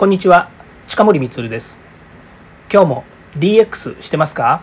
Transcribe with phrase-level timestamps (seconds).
[0.00, 0.48] こんにちは。
[0.86, 1.78] 近森光です。
[2.72, 3.04] 今日も
[3.36, 4.62] DX してますか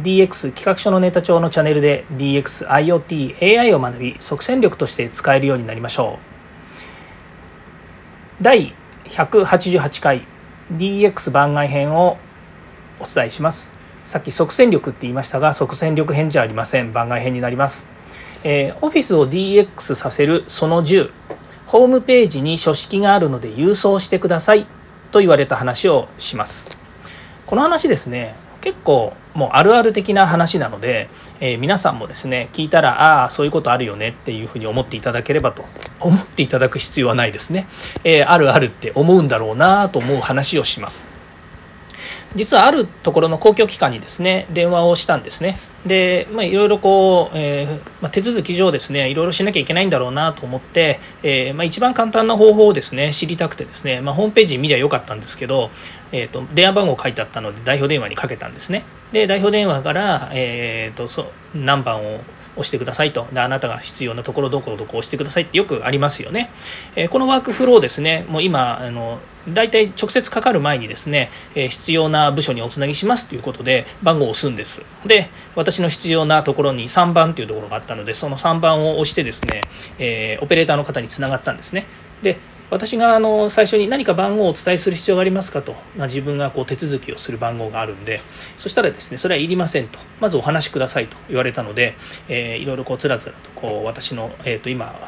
[0.00, 6.20] ？DX 企画書のネタ帳のチャンネルで DX、IoT、AI を学び即戦力として使えるようになりましょ
[8.40, 8.44] う。
[8.44, 8.72] 第
[9.06, 10.28] 188回
[10.72, 12.18] DX 番外編を
[13.00, 13.72] お伝えします。
[14.04, 16.92] さっき即戦力って言いましたが即戦力編じゃありません。
[16.92, 17.88] 番外編になります。
[18.44, 21.10] えー、オフィスを DX させるその10
[21.72, 24.66] ホームページに書式があるので郵送してください。
[25.10, 26.68] と言われた話をします。
[27.46, 31.08] この話ですね結構もうあるある的な話なので、
[31.40, 35.64] えー、皆さんもですね聞いたらああそういうことあるよねっていうふうに思っていただければと
[35.98, 37.66] 思っていただく必要はないですね、
[38.04, 41.06] えー、あるあるって思うんだろうなと思う話をします。
[42.34, 45.56] 実はあるところの公共機関にですね電話をしたんですね。
[45.86, 55.70] で、ま、いろいろこう、えー、まあ、手続き上ですねいろいろしなきゃいけないんだろうなと思って、えー、まあ、一番簡単な方法をですね知りたくてですね、まホームページ見りゃよかったんですけど、
[56.12, 58.84] えーと、電話番号書いてあったので代表電話にかけたんですね。
[59.12, 62.20] で代表電話から、えーと、そ何番を
[62.54, 63.26] 押してくださいと。
[63.32, 66.50] であなたが必要なところどころどこ押してくださいってよくありますよね、
[66.96, 74.82] えー、このワークフローですねもう今あの大体直接かかる前にですね、えー、必要な部署におつなぎしますということで番号を押すんです。
[75.06, 79.62] で私の必要なところに3番というところがあったのでその3番を押してですね、
[79.98, 81.86] えー、オペレーターの方につながったんですね。
[82.22, 82.38] で
[82.72, 88.22] 私があの最初に何か番号をお伝えする必要がありますかと、まあ、自分がこう手続きをする番号があるんで。
[88.56, 89.98] そしたらですねそれはいりませんと。
[90.20, 91.96] まずお話しくださいと言われたので、
[92.28, 94.98] えー、いろいろこうつらつらとこう私の、えー、と今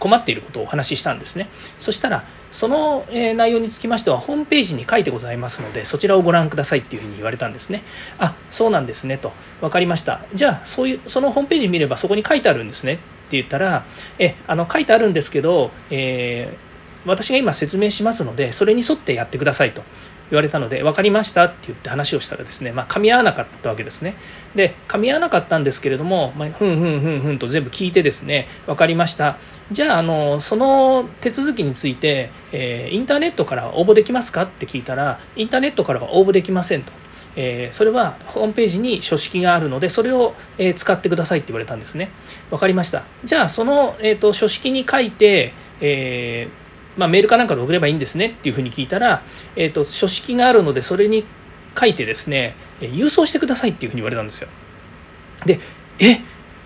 [0.00, 1.48] 困っていることをお話ししたんですね。
[1.78, 7.84] そしたらその内容につきましてはホームページに書いてございますのでそちらをご覧くださいっていうふうに言われたんですね。
[8.18, 9.32] あそうなんですねと。
[9.60, 10.26] 分かりました。
[10.34, 12.98] じゃあそういうそのホームページ見ればそこに書いてあるんですね。
[13.32, 13.84] って言ったら
[14.18, 16.72] えあの書いてあるんですけど、えー
[17.04, 19.82] 私が今説明しますのでそれに沿ってやってくださいと
[20.30, 24.14] 言われたので分かりましたって言って話をしたらですね、まあ、噛み合わなかったわけですね
[24.54, 29.38] で噛み合わなかったんですけれども、まあ、ふんふんふんふんと全部聞いてですね分かりました
[29.70, 36.92] じゃああのその手続きについて、えー、インターネットから応募できますかって聞いたらインターネットからは応募できませんと。
[37.36, 42.10] えー、それはホームページに書式があるのでそれを、えー、使ってくださいって言われたんですね。
[42.50, 43.04] 分かりました。
[43.24, 49.22] じゃあその、えーと、書式に書いて、えーまあ、メールかなんかで送ればいいんですねっていうふうに聞いたら、
[49.56, 51.24] えーと、書式があるのでそれに
[51.78, 54.48] 書いてですね郵送してくださいっていうふうに言われたんですよ。
[55.46, 55.58] で
[55.98, 56.20] え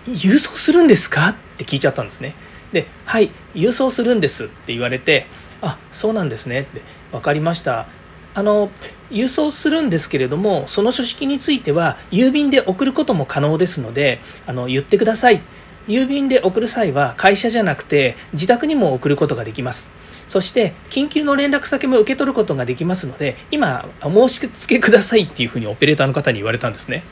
[0.05, 2.35] 郵送するんですかって聞いちゃったんですね。
[2.71, 5.27] で「はい郵送するんです」って言われて
[5.61, 7.87] 「あそうなんですね」って「分かりました」
[8.37, 8.69] あの
[9.09, 15.41] 郵送するんですけれどもその書式については郵便で送ることも可能ですのであの言ってください
[15.87, 19.91] 郵便で送る際は会社じゃなくて自宅にも送ることができます。
[20.27, 27.05] そして緊急の連絡先も受け取ることができますので今申し付けくださいっていうふうにオペレーターの方に言われたんですね。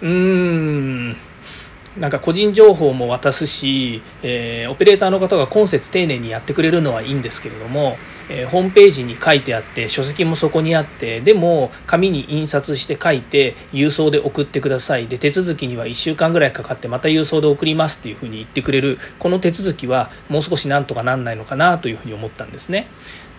[0.00, 1.16] うーん
[1.96, 7.96] なんか個人情報も渡すし、えー、オペレーターの方が今節丁寧にやってくれるのはいいんですけれども、
[8.30, 22.88] えー、ホームページに書いてあって書籍もそこにあってでも紙に印刷して書いて郵送で送ってくださいで手続きには1週間ぐらいかかってまた郵送で送りますっていうふうに言ってくれるこの手続きはもう少しなんとかなんないのかなというふうに思ったんですね。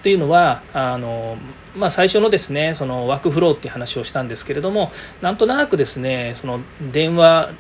[0.04, 1.38] というのはあの、
[1.78, 4.92] まあ、最初のですねそのワークフローっていう話をしたんですけれども
[5.22, 6.60] なんとなくですねその
[6.92, 7.52] 電話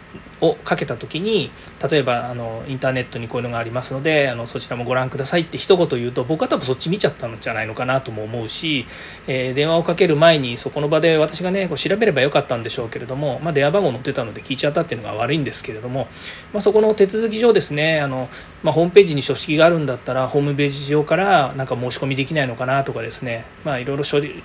[0.44, 1.52] をかけた時に
[1.90, 8.86] 例えばあのインターネットにこういうのがありますのであのそちらもご覧くださいって一言言うと僕は多分そっち見ちゃったんじゃないのかなとも思うし、
[9.28, 16.08] えー、電話をかける前にそこの場で私がねこう調べればよかったんでしょうけれども、まあ、電話番号載ってたので聞いちゃったっていうのが悪いんですけれども、
[16.52, 18.28] まあ、そこの手続き上ですねあの、
[18.64, 24.44] まあ、ホームページに書式があるんだったらホームページ上からなんか申し込みできないのかなとかですねまあいろいろ処理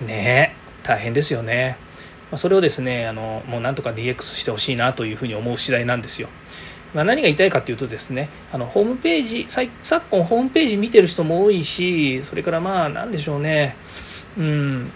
[0.00, 1.78] ね大変ですよね。
[2.30, 6.28] まそれをですねあのもうなんとか DX してほしいなというふうに思う次第なんですよ。
[6.94, 13.74] まあ、何が言いたいかというとですねあのホームページ昨今ホームページ見てる人も多いしそれからまあ何でしょうね
[14.38, 14.92] うん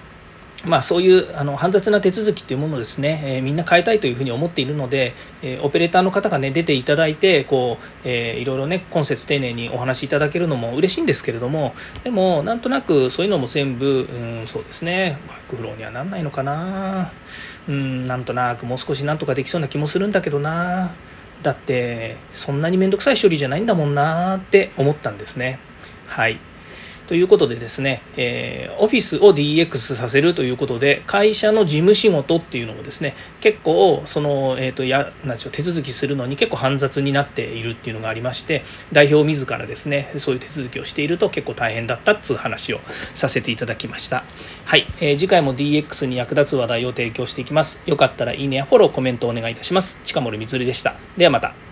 [0.65, 17.13] まあ、そういうあの煩雑な手続きというものをですね、えー、みんな変えたいというふうに思っているので、えー、オペレーターの方が、ね、出ていただいてこう、えー、いろいろね今節丁寧にお話しいただけるのも嬉しいんですけれどもでもなんとなくそういうのも全部、うん、そうですねワークフローにはなんないのかな、
[17.69, 20.93] うん、なんとなくもう少しなんとかできそうな気もするんだけどな。
[21.41, 25.61] だってそんなに面倒くさい処理じゃないんだもんなって思ったんですね。
[26.09, 26.41] はい。
[27.09, 38.63] ということでですね、えー、オフィスを DX させるということで会社の事務仕事っていうのもですね結構その、えーと、やなんでしょう手続きするのに結構煩雑になっているっていうのがありまして
[38.93, 42.81] 代表自らですねそういう手続きをしていると結構大変だったっつう話を
[43.15, 44.25] させていただきました。
[44.67, 47.81] はい、えー、次回も DX に役立つ話題を提供していきます。
[47.87, 49.99] よかったらいいねやフォローコメントお願いいたします。
[50.05, 50.97] 近森光でした。
[51.17, 51.68] ではまた。